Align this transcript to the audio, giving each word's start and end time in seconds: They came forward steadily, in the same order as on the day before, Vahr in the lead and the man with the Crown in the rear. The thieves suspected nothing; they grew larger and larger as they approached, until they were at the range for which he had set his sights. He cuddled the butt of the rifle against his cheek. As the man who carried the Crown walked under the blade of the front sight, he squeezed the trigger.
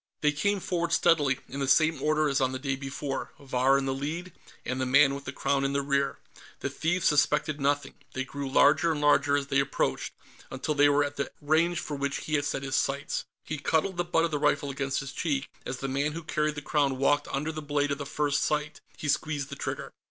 They 0.21 0.31
came 0.31 0.59
forward 0.59 0.91
steadily, 0.93 1.41
in 1.47 1.59
the 1.59 1.67
same 1.67 2.01
order 2.01 2.27
as 2.27 2.41
on 2.41 2.53
the 2.53 2.57
day 2.57 2.75
before, 2.75 3.33
Vahr 3.39 3.77
in 3.77 3.85
the 3.85 3.93
lead 3.93 4.33
and 4.65 4.81
the 4.81 4.85
man 4.87 5.13
with 5.13 5.25
the 5.25 5.31
Crown 5.31 5.63
in 5.63 5.73
the 5.73 5.83
rear. 5.83 6.17
The 6.61 6.71
thieves 6.71 7.07
suspected 7.07 7.61
nothing; 7.61 7.93
they 8.13 8.23
grew 8.23 8.49
larger 8.49 8.93
and 8.93 8.99
larger 8.99 9.37
as 9.37 9.45
they 9.45 9.59
approached, 9.59 10.15
until 10.49 10.73
they 10.73 10.89
were 10.89 11.03
at 11.03 11.17
the 11.17 11.31
range 11.39 11.77
for 11.79 11.95
which 11.95 12.21
he 12.25 12.33
had 12.33 12.45
set 12.45 12.63
his 12.63 12.75
sights. 12.75 13.25
He 13.43 13.59
cuddled 13.59 13.97
the 13.97 14.03
butt 14.03 14.25
of 14.25 14.31
the 14.31 14.39
rifle 14.39 14.71
against 14.71 15.01
his 15.01 15.11
cheek. 15.11 15.47
As 15.67 15.77
the 15.77 15.87
man 15.87 16.13
who 16.13 16.23
carried 16.23 16.55
the 16.55 16.63
Crown 16.63 16.97
walked 16.97 17.27
under 17.27 17.51
the 17.51 17.61
blade 17.61 17.91
of 17.91 17.99
the 17.99 18.07
front 18.07 18.33
sight, 18.33 18.81
he 18.97 19.07
squeezed 19.07 19.49
the 19.49 19.55
trigger. 19.55 19.93